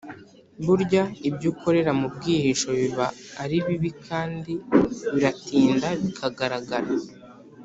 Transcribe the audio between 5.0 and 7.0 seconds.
biratinda bikagaragara.